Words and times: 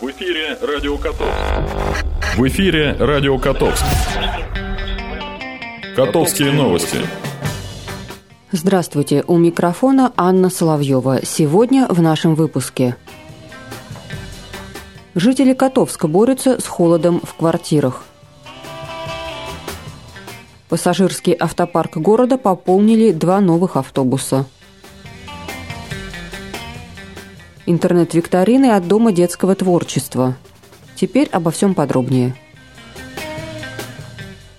В 0.00 0.08
эфире 0.12 0.56
Радио 0.62 0.96
Котовск. 0.96 1.34
В 2.36 2.46
эфире 2.46 2.92
Радио 3.00 3.36
Котовск. 3.36 3.84
Котовские 5.96 6.52
новости. 6.52 6.98
Здравствуйте, 8.52 9.24
у 9.26 9.36
микрофона 9.38 10.12
Анна 10.16 10.50
Соловьева. 10.50 11.24
Сегодня 11.24 11.88
в 11.88 12.00
нашем 12.00 12.36
выпуске. 12.36 12.94
Жители 15.16 15.52
Котовска 15.52 16.06
борются 16.06 16.60
с 16.60 16.66
холодом 16.68 17.20
в 17.20 17.34
квартирах. 17.34 18.04
Пассажирский 20.68 21.32
автопарк 21.32 21.96
города 21.96 22.38
пополнили 22.38 23.10
два 23.10 23.40
новых 23.40 23.76
автобуса– 23.76 24.46
Интернет-викторины 27.70 28.70
от 28.70 28.88
Дома 28.88 29.12
детского 29.12 29.54
творчества. 29.54 30.38
Теперь 30.94 31.28
обо 31.30 31.50
всем 31.50 31.74
подробнее. 31.74 32.34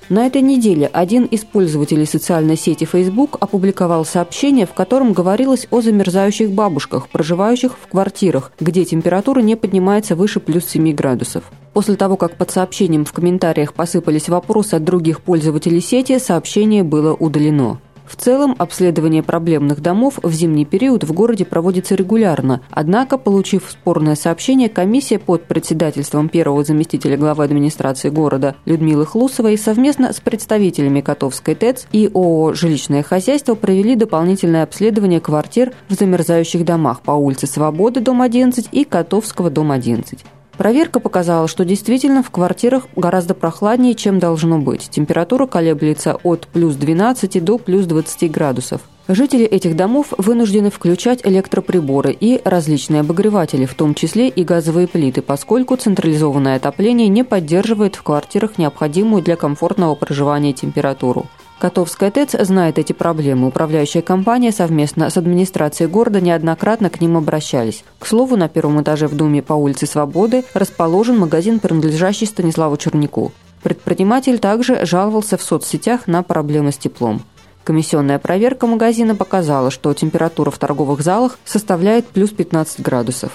На 0.10 0.28
этой 0.28 0.44
неделе 0.44 0.86
один 0.86 1.26
из 1.26 1.44
пользователей 1.44 2.06
социальной 2.06 2.56
сети 2.56 2.86
Facebook 2.86 3.38
опубликовал 3.40 4.06
сообщение, 4.06 4.68
в 4.68 4.74
котором 4.76 5.14
говорилось 5.14 5.66
о 5.72 5.82
замерзающих 5.82 6.52
бабушках, 6.52 7.10
проживающих 7.10 7.80
в 7.80 7.88
квартирах, 7.88 8.52
где 8.60 8.86
температура 8.86 9.40
не 9.40 9.56
поднимается 9.56 10.16
выше 10.16 10.40
плюс 10.40 10.66
7 10.66 10.94
градусов. 10.94 11.46
После 11.74 11.96
того, 11.96 12.16
как 12.16 12.38
под 12.38 12.52
сообщением 12.52 13.06
в 13.06 13.14
комментариях 13.14 13.74
посыпались 13.74 14.30
вопросы 14.30 14.76
от 14.76 14.84
других 14.84 15.22
пользователей 15.22 15.82
сети, 15.82 16.20
сообщение 16.20 16.84
было 16.84 17.16
удалено. 17.16 17.80
В 18.10 18.16
целом, 18.16 18.56
обследование 18.58 19.22
проблемных 19.22 19.82
домов 19.82 20.18
в 20.24 20.32
зимний 20.32 20.66
период 20.66 21.04
в 21.04 21.14
городе 21.14 21.46
проводится 21.46 21.94
регулярно. 21.94 22.62
Однако, 22.72 23.20
получив 23.20 23.70
спорное 23.70 24.16
сообщение, 24.16 24.68
комиссия 24.68 25.20
под 25.20 25.44
председательством 25.44 26.28
первого 26.28 26.64
заместителя 26.64 27.18
главы 27.18 27.44
администрации 27.44 28.10
города 28.10 28.56
Людмилы 28.66 29.06
Хлусовой 29.06 29.60
совместно 29.60 30.12
с 30.12 30.20
представителями 30.20 31.02
Котовской 31.02 31.54
ТЭЦ 31.54 31.86
и 31.92 32.10
ООО 32.12 32.56
«Жилищное 32.56 33.04
хозяйство» 33.04 33.54
провели 33.54 33.96
дополнительное 33.96 34.64
обследование 34.64 35.20
квартир 35.20 35.74
в 35.88 35.94
замерзающих 35.94 36.66
домах 36.66 37.02
по 37.02 37.12
улице 37.12 37.46
Свободы, 37.46 38.00
дом 38.00 38.24
11 38.24 38.70
и 38.72 38.86
Котовского, 38.86 39.52
дом 39.52 39.72
11. 39.72 40.26
Проверка 40.60 41.00
показала, 41.00 41.48
что 41.48 41.64
действительно 41.64 42.22
в 42.22 42.32
квартирах 42.32 42.88
гораздо 42.98 43.34
прохладнее, 43.34 43.96
чем 43.96 44.20
должно 44.20 44.60
быть. 44.60 44.90
Температура 44.90 45.48
колеблется 45.48 46.18
от 46.22 46.48
плюс 46.48 46.76
12 46.76 47.42
до 47.42 47.58
плюс 47.58 47.86
20 47.86 48.30
градусов. 48.30 48.82
Жители 49.08 49.46
этих 49.46 49.78
домов 49.78 50.08
вынуждены 50.18 50.70
включать 50.70 51.26
электроприборы 51.26 52.12
и 52.12 52.42
различные 52.44 53.00
обогреватели, 53.00 53.66
в 53.66 53.74
том 53.74 53.96
числе 53.96 54.28
и 54.28 54.44
газовые 54.44 54.90
плиты, 54.90 55.22
поскольку 55.22 55.78
централизованное 55.78 56.58
отопление 56.58 57.08
не 57.08 57.24
поддерживает 57.24 57.96
в 57.96 58.04
квартирах 58.04 58.58
необходимую 58.58 59.24
для 59.24 59.38
комфортного 59.38 59.96
проживания 59.96 60.52
температуру. 60.52 61.28
Котовская 61.60 62.10
ТЭЦ 62.10 62.38
знает 62.46 62.80
эти 62.80 62.94
проблемы. 62.94 63.50
Управляющая 63.50 64.02
компания 64.02 64.54
совместно 64.54 65.10
с 65.10 65.18
администрацией 65.18 65.90
города 65.90 66.22
неоднократно 66.22 66.90
к 66.90 67.02
ним 67.02 67.18
обращались. 67.18 67.84
К 68.00 68.06
слову, 68.06 68.38
на 68.38 68.48
первом 68.48 68.82
этаже 68.82 69.08
в 69.08 69.16
Доме 69.16 69.42
по 69.42 69.54
улице 69.54 69.86
Свободы 69.86 70.46
расположен 70.54 71.20
магазин, 71.20 71.60
принадлежащий 71.60 72.28
Станиславу 72.28 72.78
Черняку. 72.78 73.34
Предприниматель 73.62 74.40
также 74.40 74.86
жаловался 74.86 75.36
в 75.36 75.44
соцсетях 75.44 76.08
на 76.08 76.24
проблемы 76.24 76.72
с 76.72 76.78
теплом. 76.78 77.24
Комиссионная 77.66 78.20
проверка 78.20 78.66
магазина 78.66 79.14
показала, 79.16 79.70
что 79.70 79.94
температура 79.94 80.52
в 80.52 80.58
торговых 80.58 81.02
залах 81.02 81.38
составляет 81.44 82.08
плюс 82.08 82.30
15 82.30 82.80
градусов. 82.80 83.34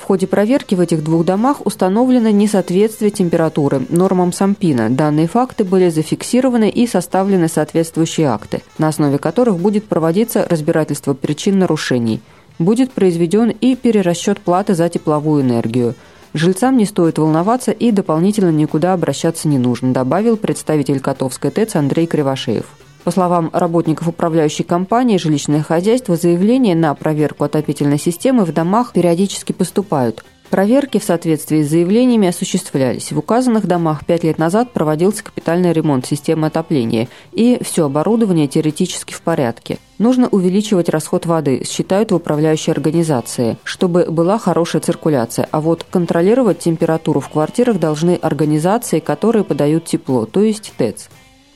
В 0.00 0.04
ходе 0.04 0.26
проверки 0.26 0.74
в 0.74 0.80
этих 0.80 1.04
двух 1.04 1.26
домах 1.26 1.64
установлено 1.66 2.30
несоответствие 2.30 3.10
температуры 3.10 3.82
нормам 3.90 4.32
Сампина. 4.32 4.88
Данные 4.88 5.28
факты 5.28 5.62
были 5.62 5.90
зафиксированы 5.90 6.70
и 6.70 6.86
составлены 6.86 7.48
соответствующие 7.48 8.28
акты, 8.28 8.62
на 8.78 8.88
основе 8.88 9.18
которых 9.18 9.58
будет 9.58 9.84
проводиться 9.84 10.46
разбирательство 10.48 11.12
причин 11.12 11.58
нарушений. 11.58 12.22
Будет 12.58 12.92
произведен 12.92 13.50
и 13.50 13.76
перерасчет 13.76 14.40
платы 14.40 14.74
за 14.74 14.88
тепловую 14.88 15.42
энергию. 15.42 15.94
Жильцам 16.32 16.78
не 16.78 16.86
стоит 16.86 17.18
волноваться 17.18 17.70
и 17.70 17.90
дополнительно 17.90 18.50
никуда 18.50 18.94
обращаться 18.94 19.48
не 19.48 19.58
нужно, 19.58 19.92
добавил 19.92 20.38
представитель 20.38 21.00
Котовской 21.00 21.50
ТЭЦ 21.50 21.76
Андрей 21.76 22.06
Кривошеев. 22.06 22.64
По 23.04 23.10
словам 23.10 23.50
работников 23.52 24.08
управляющей 24.08 24.64
компании 24.64 25.16
«Жилищное 25.16 25.62
хозяйство», 25.62 26.16
заявления 26.16 26.74
на 26.74 26.94
проверку 26.94 27.44
отопительной 27.44 27.98
системы 27.98 28.44
в 28.44 28.52
домах 28.52 28.92
периодически 28.92 29.52
поступают. 29.52 30.22
Проверки 30.50 30.98
в 30.98 31.04
соответствии 31.04 31.62
с 31.62 31.70
заявлениями 31.70 32.28
осуществлялись. 32.28 33.12
В 33.12 33.18
указанных 33.18 33.66
домах 33.66 34.04
пять 34.04 34.24
лет 34.24 34.36
назад 34.36 34.72
проводился 34.72 35.22
капитальный 35.22 35.72
ремонт 35.72 36.06
системы 36.06 36.48
отопления, 36.48 37.08
и 37.32 37.60
все 37.62 37.86
оборудование 37.86 38.48
теоретически 38.48 39.14
в 39.14 39.22
порядке. 39.22 39.78
Нужно 39.98 40.28
увеличивать 40.28 40.88
расход 40.88 41.24
воды, 41.24 41.62
считают 41.64 42.10
в 42.10 42.16
управляющей 42.16 42.72
организации, 42.72 43.58
чтобы 43.62 44.06
была 44.10 44.38
хорошая 44.38 44.82
циркуляция. 44.82 45.48
А 45.52 45.60
вот 45.60 45.86
контролировать 45.88 46.58
температуру 46.58 47.20
в 47.20 47.28
квартирах 47.28 47.78
должны 47.78 48.16
организации, 48.16 48.98
которые 48.98 49.44
подают 49.44 49.84
тепло, 49.84 50.26
то 50.26 50.42
есть 50.42 50.72
ТЭЦ. 50.76 51.08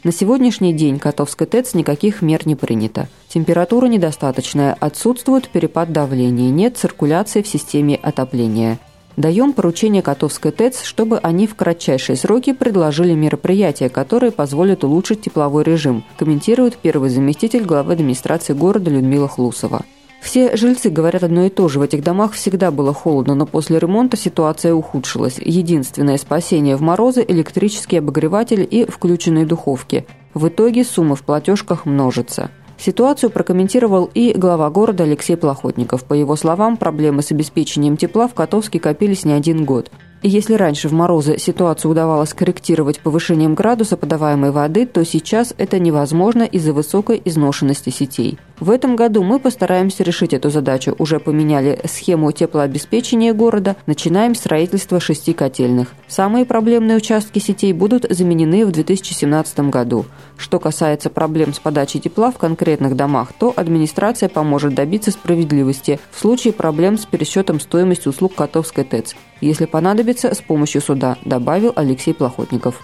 На 0.05 0.13
сегодняшний 0.13 0.75
день 0.75 0.99
Котовской 0.99 1.47
ТЭЦ 1.47 1.73
никаких 1.73 2.21
мер 2.21 2.47
не 2.47 2.55
принято. 2.55 3.09
Температура 3.27 3.87
недостаточная, 3.87 4.77
отсутствует 4.79 5.49
перепад 5.49 5.93
давления, 5.93 6.51
нет 6.51 6.77
циркуляции 6.77 7.41
в 7.41 7.49
системе 7.49 7.97
отопления. 7.97 8.79
Даем 9.17 9.55
поручение 9.55 10.03
Котовской 10.03 10.53
ТЭЦ, 10.53 10.83
чтобы 10.83 11.17
они 11.21 11.47
в 11.47 11.55
кратчайшие 11.55 12.17
сроки 12.17 12.53
предложили 12.53 13.15
мероприятия, 13.15 13.89
которые 13.89 14.31
позволят 14.31 14.85
улучшить 14.85 15.23
тепловой 15.23 15.65
режим, 15.65 16.05
комментирует 16.19 16.77
первый 16.77 17.09
заместитель 17.09 17.65
главы 17.65 17.95
администрации 17.95 18.53
города 18.53 18.91
Людмила 18.91 19.27
Хлусова. 19.27 19.87
Все 20.25 20.57
жильцы 20.57 20.89
говорят 20.89 21.23
одно 21.23 21.45
и 21.45 21.51
то 21.51 21.69
же. 21.69 21.79
В 21.79 21.83
этих 21.83 22.03
домах 22.03 22.33
всегда 22.33 22.71
было 22.71 22.95
холодно, 22.95 23.35
но 23.35 23.45
после 23.45 23.79
ремонта 23.79 24.17
ситуация 24.17 24.73
ухудшилась. 24.73 25.37
Единственное 25.39 26.17
спасение 26.17 26.77
в 26.77 26.81
морозы– 26.81 27.23
электрический 27.29 27.99
обогреватель 27.99 28.67
и 28.69 28.87
включенные 28.87 29.45
духовки. 29.45 30.07
В 30.33 30.49
итоге 30.49 30.83
сумма 30.83 31.15
в 31.15 31.23
платежках 31.25 31.85
множится. 31.85 32.51
Ситуацию 32.79 33.29
прокомментировал 33.29 34.11
и 34.15 34.33
глава 34.33 34.71
города 34.71 35.05
Алексей 35.05 35.37
Плохотников. 35.37 36.05
По 36.05 36.15
его 36.15 36.37
словам, 36.37 36.79
проблемы 36.79 37.21
с 37.21 37.31
обеспечением 37.31 37.99
тепла 37.99 38.27
в 38.27 38.33
Котовске 38.33 38.81
копились 38.81 39.27
не 39.27 39.35
один 39.35 39.67
год. 39.67 39.91
Если 40.27 40.55
раньше 40.55 40.89
в 40.89 40.95
морозы 40.95 41.37
ситуацию 41.39 41.91
удавалось 41.91 42.33
корректировать 42.33 42.99
повышением 43.01 43.55
градуса 43.55 43.99
подаваемой 43.99 44.53
воды, 44.53 44.87
то 44.87 45.05
сейчас 45.05 45.53
это 45.59 45.79
невозможно 45.79 46.45
из-за 46.45 46.73
высокой 46.73 47.21
изношенности 47.23 47.91
сетей. 47.91 48.39
В 48.59 48.71
этом 48.71 48.97
году 48.97 49.23
мы 49.23 49.39
постараемся 49.39 50.03
решить 50.03 50.33
эту 50.33 50.49
задачу. 50.49 50.95
Уже 50.99 51.21
поменяли 51.21 51.79
схему 51.85 52.33
теплообеспечения 52.33 53.35
города, 53.35 53.77
начинаем 53.85 54.35
строительство 54.35 54.99
шести 54.99 55.35
котельных. 55.35 55.89
Самые 56.09 56.47
проблемные 56.47 56.97
участки 56.97 57.39
сетей 57.39 57.75
будут 57.75 58.07
заменены 58.09 58.65
в 58.65 58.73
2017 58.73 59.69
году. 59.69 60.07
Что 60.39 60.59
касается 60.59 61.11
проблем 61.11 61.53
с 61.53 61.59
подачей 61.59 62.01
тепла 62.01 62.31
в 62.31 62.39
конкретных 62.39 62.97
домах, 62.97 63.35
то 63.39 63.53
администрация 63.55 64.31
поможет 64.31 64.75
добиться 64.75 65.11
справедливости 65.11 66.01
в 66.13 66.19
случае 66.19 66.55
проблем 66.55 66.97
с 66.97 67.05
пересчетом 67.05 67.61
стоимости 67.61 68.09
услуг 68.09 68.35
Котовской 68.35 68.85
ТЭЦ 68.85 69.15
если 69.45 69.67
понадобится, 69.67 70.14
с 70.23 70.41
помощью 70.41 70.81
суда, 70.81 71.17
добавил 71.25 71.73
Алексей 71.75 72.15
Плохотников. 72.15 72.81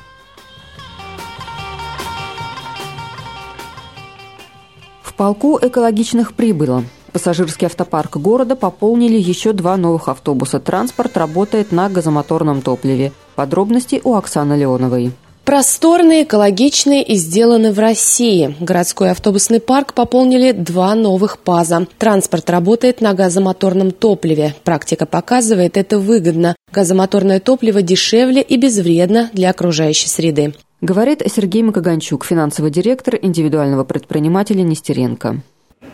В 5.03 5.15
полку 5.15 5.59
экологичных 5.63 6.35
прибыло. 6.35 6.83
Пассажирский 7.13 7.67
автопарк 7.67 8.17
города 8.17 8.57
пополнили 8.57 9.19
еще 9.19 9.53
два 9.53 9.77
новых 9.77 10.09
автобуса. 10.09 10.61
Транспорт 10.61 11.17
работает 11.17 11.73
на 11.73 11.89
газомоторном 11.89 12.63
топливе. 12.63 13.13
Подробности 13.35 14.01
у 14.03 14.15
Оксаны 14.15 14.55
Леоновой. 14.55 15.13
Просторные, 15.51 16.23
экологичные 16.23 17.03
и 17.03 17.17
сделаны 17.17 17.73
в 17.73 17.81
России. 17.81 18.55
Городской 18.61 19.11
автобусный 19.11 19.59
парк 19.59 19.95
пополнили 19.95 20.53
два 20.53 20.95
новых 20.95 21.41
ПАЗа. 21.41 21.89
Транспорт 21.99 22.49
работает 22.51 23.01
на 23.01 23.15
газомоторном 23.15 23.91
топливе. 23.91 24.55
Практика 24.63 25.07
показывает, 25.07 25.77
это 25.77 25.99
выгодно. 25.99 26.55
Газомоторное 26.73 27.41
топливо 27.41 27.83
дешевле 27.83 28.43
и 28.43 28.57
безвредно 28.57 29.29
для 29.33 29.51
окружающей 29.51 30.07
среды. 30.07 30.55
Говорит 30.81 31.21
Сергей 31.27 31.65
Макаганчук, 31.65 32.25
финансовый 32.25 32.71
директор 32.71 33.19
индивидуального 33.21 33.83
предпринимателя 33.83 34.63
Нестеренко. 34.63 35.43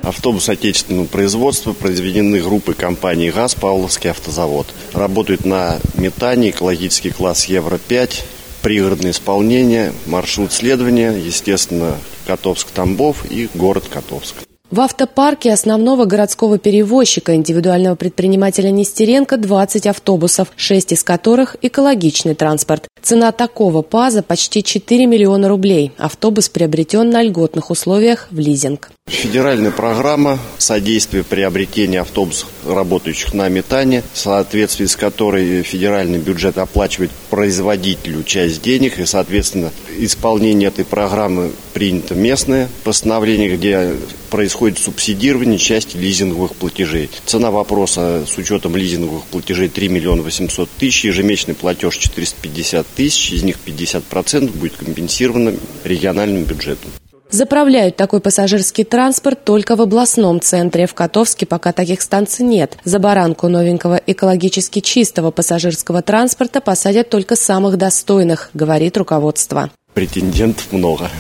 Автобус 0.02 0.50
отечественного 0.50 1.06
производства 1.06 1.72
произведены 1.72 2.42
группой 2.42 2.74
компании 2.74 3.30
«ГАЗ» 3.30 3.54
Павловский 3.54 4.10
автозавод. 4.10 4.66
Работают 4.92 5.46
на 5.46 5.78
метане, 5.94 6.50
экологический 6.50 7.10
класс 7.10 7.46
Евро-5, 7.46 8.22
пригородное 8.66 9.12
исполнение, 9.12 9.92
маршрут 10.06 10.52
следования, 10.52 11.12
естественно, 11.12 11.98
Котовск-Тамбов 12.26 13.24
и 13.30 13.48
город 13.54 13.84
Котовск. 13.88 14.34
В 14.72 14.80
автопарке 14.80 15.52
основного 15.52 16.04
городского 16.04 16.58
перевозчика 16.58 17.36
индивидуального 17.36 17.94
предпринимателя 17.94 18.72
Нестеренко 18.72 19.36
20 19.36 19.86
автобусов, 19.86 20.48
6 20.56 20.94
из 20.94 21.04
которых– 21.04 21.54
экологичный 21.62 22.34
транспорт. 22.34 22.88
Цена 23.00 23.30
такого 23.30 23.82
ПАЗа 23.82 24.24
почти 24.24 24.64
4 24.64 25.06
миллиона 25.06 25.48
рублей. 25.48 25.92
Автобус 25.96 26.48
приобретен 26.48 27.08
на 27.08 27.22
льготных 27.22 27.70
условиях 27.70 28.26
в 28.32 28.40
лизинг. 28.40 28.90
Федеральная 29.26 29.70
программа 29.70 30.38
содействия 30.58 31.24
приобретения 31.24 32.00
автобусов, 32.00 32.48
работающих 32.64 33.34
на 33.34 33.48
метане, 33.48 34.02
в 34.12 34.18
соответствии 34.18 34.86
с 34.86 34.94
которой 34.94 35.62
федеральный 35.62 36.18
бюджет 36.18 36.58
оплачивает 36.58 37.10
производителю 37.30 38.22
часть 38.22 38.62
денег, 38.62 38.98
и, 38.98 39.04
соответственно, 39.04 39.72
исполнение 39.98 40.68
этой 40.68 40.84
программы 40.84 41.50
принято 41.72 42.14
местное 42.14 42.68
постановление, 42.84 43.56
где 43.56 43.94
происходит 44.30 44.78
субсидирование 44.78 45.58
части 45.58 45.96
лизинговых 45.96 46.54
платежей. 46.54 47.10
Цена 47.24 47.50
вопроса 47.50 48.24
с 48.28 48.38
учетом 48.38 48.76
лизинговых 48.76 49.24
платежей 49.24 49.68
3 49.68 49.88
миллиона 49.88 50.22
800 50.22 50.68
тысяч, 50.78 51.04
ежемесячный 51.04 51.54
платеж 51.54 51.96
450 51.96 52.86
тысяч, 52.94 53.32
из 53.32 53.42
них 53.42 53.56
50% 53.64 54.56
будет 54.56 54.76
компенсировано 54.76 55.54
региональным 55.84 56.44
бюджетом. 56.44 56.90
Заправляют 57.36 57.96
такой 57.96 58.20
пассажирский 58.20 58.84
транспорт 58.84 59.44
только 59.44 59.76
в 59.76 59.82
областном 59.82 60.40
центре. 60.40 60.86
В 60.86 60.94
Котовске 60.94 61.44
пока 61.44 61.74
таких 61.74 62.00
станций 62.00 62.46
нет. 62.46 62.78
За 62.84 62.98
баранку 62.98 63.48
новенького 63.48 64.00
экологически 64.06 64.80
чистого 64.80 65.30
пассажирского 65.30 66.00
транспорта 66.00 66.62
посадят 66.62 67.10
только 67.10 67.36
самых 67.36 67.76
достойных, 67.76 68.48
говорит 68.54 68.96
руководство. 68.96 69.70
Претендентов 69.92 70.72
много, 70.72 71.10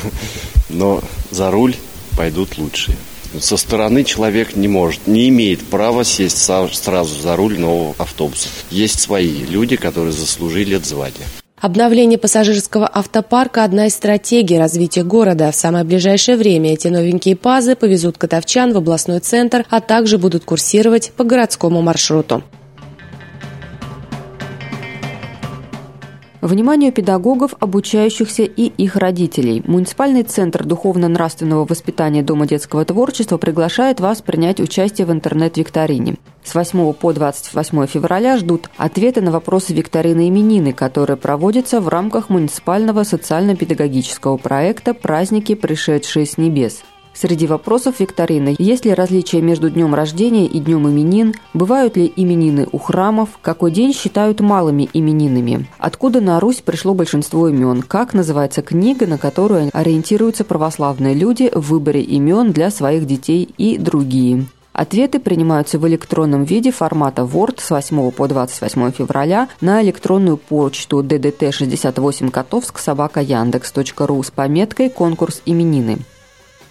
но 0.70 1.02
за 1.30 1.50
руль 1.50 1.76
пойдут 2.16 2.56
лучшие. 2.56 2.96
Со 3.38 3.58
стороны 3.58 4.02
человек 4.02 4.56
не 4.56 4.68
может, 4.68 5.06
не 5.06 5.28
имеет 5.28 5.62
права 5.66 6.02
сесть 6.02 6.38
сразу 6.38 7.20
за 7.20 7.36
руль 7.36 7.58
нового 7.58 7.94
автобуса. 7.98 8.48
Есть 8.70 9.00
свои 9.00 9.44
люди, 9.44 9.76
которые 9.76 10.12
заслужили 10.12 10.78
это 10.78 10.88
звание. 10.88 11.26
Обновление 11.58 12.18
пассажирского 12.18 12.86
автопарка– 12.92 13.64
одна 13.64 13.86
из 13.86 13.94
стратегий 13.94 14.58
развития 14.58 15.04
города. 15.04 15.50
В 15.50 15.54
самое 15.54 15.84
ближайшее 15.84 16.36
время 16.36 16.74
эти 16.74 16.88
новенькие 16.88 17.34
ПАЗы 17.34 17.76
повезут 17.76 18.18
катовчан 18.18 18.74
в 18.74 18.76
областной 18.76 19.20
центр, 19.20 19.64
а 19.70 19.80
также 19.80 20.18
будут 20.18 20.44
курсировать 20.44 21.12
по 21.16 21.24
городскому 21.24 21.80
маршруту. 21.80 22.42
Вниманию 26.46 26.92
педагогов, 26.92 27.54
обучающихся 27.58 28.44
и 28.44 28.66
их 28.66 28.94
родителей. 28.94 29.64
Муниципальный 29.66 30.22
центр 30.22 30.64
духовно-нравственного 30.64 31.64
воспитания 31.64 32.22
Дома 32.22 32.46
детского 32.46 32.84
творчества 32.84 33.36
приглашает 33.36 33.98
вас 33.98 34.22
принять 34.22 34.60
участие 34.60 35.08
в 35.08 35.12
интернет-викторине. 35.12 36.14
С 36.44 36.54
8 36.54 36.92
по 36.92 37.12
28 37.12 37.86
февраля 37.86 38.36
ждут 38.36 38.70
ответы 38.76 39.22
на 39.22 39.32
вопросы 39.32 39.74
викторины 39.74 40.28
именины, 40.28 40.72
которые 40.72 41.16
проводятся 41.16 41.80
в 41.80 41.88
рамках 41.88 42.28
муниципального 42.28 43.02
социально-педагогического 43.02 44.36
проекта 44.36 44.94
«Праздники, 44.94 45.56
пришедшие 45.56 46.26
с 46.26 46.38
небес». 46.38 46.84
Среди 47.18 47.46
вопросов 47.46 48.00
викторины– 48.00 48.54
есть 48.58 48.84
ли 48.84 48.92
различия 48.92 49.40
между 49.40 49.70
днем 49.70 49.94
рождения 49.94 50.46
и 50.46 50.60
днем 50.60 50.86
именин, 50.86 51.34
бывают 51.54 51.96
ли 51.96 52.12
именины 52.14 52.68
у 52.70 52.78
храмов, 52.78 53.38
какой 53.40 53.70
день 53.70 53.94
считают 53.94 54.40
малыми 54.40 54.90
именинами, 54.92 55.66
откуда 55.78 56.20
на 56.20 56.38
Русь 56.40 56.60
пришло 56.60 56.92
большинство 56.92 57.48
имен, 57.48 57.80
как 57.80 58.12
называется 58.12 58.60
книга, 58.60 59.06
на 59.06 59.16
которую 59.16 59.70
ориентируются 59.72 60.44
православные 60.44 61.14
люди 61.14 61.50
в 61.54 61.70
выборе 61.70 62.02
имен 62.02 62.52
для 62.52 62.70
своих 62.70 63.06
детей 63.06 63.48
и 63.56 63.78
другие. 63.78 64.44
Ответы 64.74 65.18
принимаются 65.18 65.78
в 65.78 65.88
электронном 65.88 66.44
виде 66.44 66.70
формата 66.70 67.22
Word 67.22 67.62
с 67.62 67.70
8 67.70 68.10
по 68.10 68.28
28 68.28 68.90
февраля 68.90 69.48
на 69.62 69.82
электронную 69.82 70.36
почту 70.36 71.02
ddt68 71.02 72.30
котовск 72.30 72.78
собака 72.78 73.22
яндекс.ру 73.22 74.22
с 74.22 74.30
пометкой 74.30 74.90
«Конкурс 74.90 75.40
именины». 75.46 75.96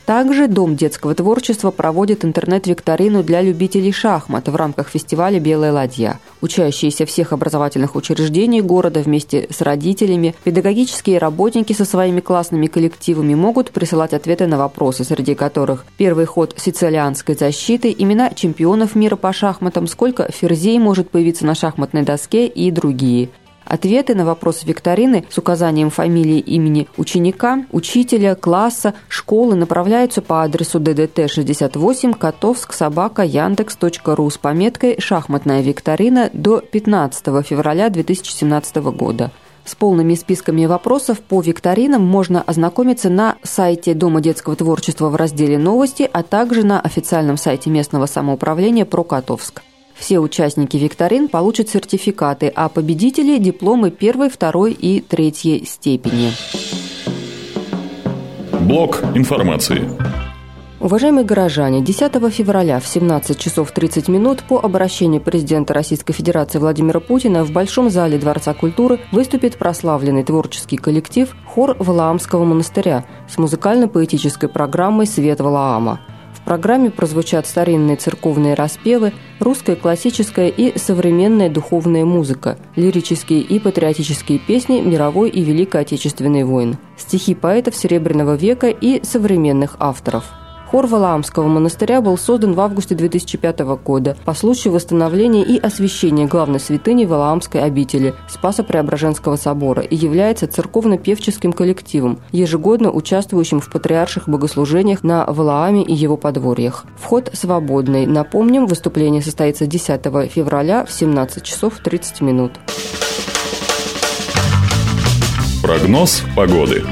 Также 0.05 0.47
Дом 0.47 0.75
детского 0.75 1.15
творчества 1.15 1.71
проводит 1.71 2.23
интернет-викторину 2.23 3.23
для 3.23 3.41
любителей 3.41 3.91
шахмат 3.91 4.47
в 4.47 4.55
рамках 4.55 4.89
фестиваля 4.89 5.39
«Белая 5.39 5.71
ладья». 5.71 6.19
Учащиеся 6.41 7.07
всех 7.07 7.33
образовательных 7.33 7.95
учреждений 7.95 8.61
города 8.61 8.99
вместе 8.99 9.47
с 9.49 9.61
родителями, 9.61 10.35
педагогические 10.43 11.17
работники 11.17 11.73
со 11.73 11.85
своими 11.85 12.19
классными 12.19 12.67
коллективами 12.67 13.33
могут 13.33 13.71
присылать 13.71 14.13
ответы 14.13 14.45
на 14.45 14.59
вопросы, 14.59 15.03
среди 15.03 15.33
которых 15.33 15.85
первый 15.97 16.25
ход 16.25 16.53
сицилианской 16.55 17.35
защиты, 17.35 17.93
имена 17.97 18.29
чемпионов 18.29 18.93
мира 18.93 19.15
по 19.15 19.33
шахматам, 19.33 19.87
сколько 19.87 20.31
ферзей 20.31 20.77
может 20.77 21.09
появиться 21.09 21.47
на 21.47 21.55
шахматной 21.55 22.03
доске 22.03 22.45
и 22.45 22.69
другие– 22.69 23.29
Ответы 23.65 24.13
на 24.13 24.25
вопросы 24.25 24.65
викторины 24.65 25.25
с 25.29 25.37
указанием 25.39 25.89
фамилии 25.89 26.39
имени 26.39 26.87
ученика, 26.97 27.65
учителя, 27.71 28.35
класса, 28.35 28.93
школы 29.09 29.55
направляются 29.55 30.21
по 30.21 30.43
адресу 30.43 30.79
ДДТ 30.79 31.29
68 31.29 32.13
Котовск 32.13 32.73
собака 32.73 33.23
Яндекс.ру 33.23 34.29
с 34.29 34.37
пометкой 34.37 34.97
«Шахматная 34.99 35.61
викторина» 35.61 36.29
до 36.31 36.59
15 36.59 37.45
февраля 37.45 37.89
2017 37.89 38.75
года. 38.77 39.31
С 39.65 39.73
полными 39.73 40.13
списками 40.13 40.67
вопросов 40.67 41.21
по 41.21 41.41
викторинам 41.41 42.03
можно 42.03 42.43
ознакомиться 42.43 43.09
на 43.09 43.35
сайте 43.41 43.95
Дома 43.95 44.21
детского 44.21 44.55
творчества 44.55 45.09
в 45.09 45.15
разделе 45.15 45.57
«Новости», 45.57 46.07
а 46.13 46.21
также 46.21 46.63
на 46.63 46.79
официальном 46.79 47.37
сайте 47.37 47.71
местного 47.71 48.05
самоуправления 48.05 48.85
«Про 48.85 49.03
Котовск». 49.03 49.63
Все 49.95 50.19
участники 50.19 50.77
викторин 50.77 51.29
получат 51.29 51.69
сертификаты, 51.69 52.51
а 52.53 52.69
победители– 52.69 53.37
дипломы 53.39 53.91
первой, 53.91 54.29
второй 54.29 54.73
и 54.73 54.99
третьей 54.99 55.65
степени. 55.65 56.31
Блок 58.61 59.01
информации. 59.15 59.89
Уважаемые 60.81 61.25
горожане, 61.25 61.81
10 61.81 62.11
февраля 62.31 62.79
в 62.79 62.87
17 62.87 63.39
часов 63.39 63.71
30 63.71 64.07
минут 64.09 64.43
по 64.43 64.59
обращению 64.59 65.21
президента 65.21 65.73
Российской 65.73 66.13
Федерации 66.13 66.59
Владимира 66.59 66.99
Путина 66.99 67.43
в 67.43 67.51
Большом 67.51 67.89
зале 67.89 68.19
Дворца 68.19 68.53
культуры 68.53 68.99
выступит 69.11 69.57
прославленный 69.57 70.23
творческий 70.23 70.77
коллектив 70.77 71.35
хор 71.47 71.75
Валаамского 71.79 72.43
монастыря 72.43 73.05
с 73.27 73.37
музыкально-поэтической 73.37 74.49
программой 74.49 75.07
«Свет 75.07 75.39
Валаама» 75.39 76.01
программе 76.45 76.91
прозвучат 76.91 77.47
старинные 77.47 77.97
церковные 77.97 78.53
распевы, 78.53 79.11
русская 79.39 79.75
классическая 79.75 80.47
и 80.47 80.77
современная 80.77 81.49
духовная 81.49 82.05
музыка, 82.05 82.57
лирические 82.75 83.41
и 83.41 83.59
патриотические 83.59 84.39
песни 84.39 84.79
мировой 84.79 85.29
и 85.29 85.43
Великой 85.43 85.81
Отечественной 85.81 86.43
войн, 86.43 86.77
стихи 86.97 87.35
поэтов 87.35 87.75
Серебряного 87.75 88.35
века 88.35 88.69
и 88.69 89.03
современных 89.03 89.75
авторов– 89.79 90.25
Хор 90.75 90.87
Валаамского 90.87 91.47
монастыря 91.47 92.01
был 92.01 92.17
создан 92.17 92.51
в 92.51 92.59
августе 92.59 92.95
2005 92.95 93.59
года 93.81 94.17
по 94.25 94.33
случаю 94.33 94.73
восстановления 94.73 95.41
и 95.41 95.57
освящения 95.57 96.27
главной 96.27 96.59
святыни 96.59 97.05
Валаамской 97.05 97.63
обители 97.63 98.13
Спаса 98.27 98.61
Преображенского 98.61 99.37
собора 99.37 99.83
и 99.83 99.95
является 99.95 100.47
церковно-певческим 100.47 101.53
коллективом, 101.53 102.19
ежегодно 102.33 102.91
участвующим 102.91 103.61
в 103.61 103.71
патриарших 103.71 104.27
богослужениях 104.27 105.01
на 105.01 105.25
Валааме 105.25 105.81
и 105.81 105.93
его 105.93 106.17
подворьях. 106.17 106.83
Вход 106.97 107.29
свободный. 107.31 108.05
Напомним, 108.05 108.67
выступление 108.67 109.21
состоится 109.21 109.67
10 109.67 110.01
февраля 110.29 110.83
в 110.83 110.91
17 110.91 111.41
часов 111.41 111.79
30 111.81 112.19
минут. 112.19 112.51
Прогноз 115.63 116.21
погоды. 116.35 116.83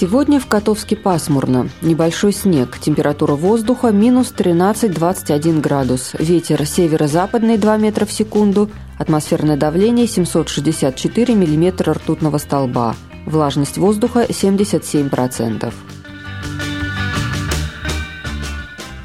Сегодня 0.00 0.38
в 0.38 0.46
Котовске 0.46 0.94
пасмурно. 0.94 1.70
Небольшой 1.82 2.32
снег. 2.32 2.78
Температура 2.78 3.32
воздуха 3.32 3.88
минус 3.88 4.32
13-21 4.36 5.60
градус. 5.60 6.12
Ветер 6.16 6.64
северо-западный 6.64 7.58
2 7.58 7.76
метра 7.78 8.06
в 8.06 8.12
секунду. 8.12 8.70
Атмосферное 8.96 9.56
давление 9.56 10.06
764 10.06 11.34
миллиметра 11.34 11.94
ртутного 11.94 12.38
столба. 12.38 12.94
Влажность 13.26 13.76
воздуха 13.76 14.24
77%. 14.28 15.74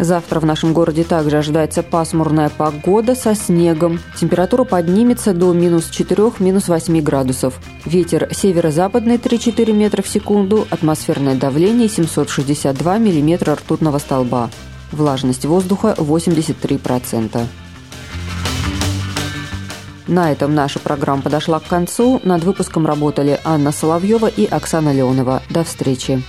Завтра 0.04 0.42
в 0.42 0.46
нашем 0.46 0.74
городе 0.74 1.06
также 1.06 1.38
ожидается 1.38 1.82
пасмурная 1.82 2.50
погода 2.50 3.16
со 3.16 3.36
снегом. 3.36 4.02
Температура 4.20 4.66
поднимется 4.66 5.34
до 5.34 5.54
минус 5.54 5.90
4, 5.90 6.34
минус 6.40 6.68
8 6.68 7.00
градусов. 7.00 7.58
Ветер 7.86 8.28
северо-западный 8.30 9.16
3-4 9.16 9.72
метра 9.72 10.02
в 10.02 10.08
секунду, 10.10 10.68
атмосферное 10.70 11.36
давление 11.36 11.88
762 11.88 12.98
миллиметра 12.98 13.56
ртутного 13.56 13.98
столба. 13.98 14.50
Влажность 14.92 15.46
воздуха 15.46 15.96
83%. 15.98 17.46
На 20.08 20.34
этом 20.34 20.54
наша 20.54 20.80
программа 20.80 21.22
подошла 21.22 21.62
к 21.62 21.68
концу. 21.68 22.20
Над 22.26 22.44
выпуском 22.44 22.86
работали 22.86 23.40
Анна 23.46 23.72
Соловьева 23.72 24.28
и 24.28 24.46
Оксана 24.48 24.92
Леонова. 24.92 25.42
До 25.50 25.64
встречи. 25.64 26.22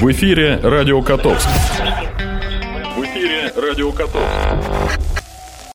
В 0.00 0.10
эфире 0.12 0.60
Радио 0.62 1.02
Котовск. 1.02 1.48
Радио 3.60 3.92
Котовск. 3.92 5.09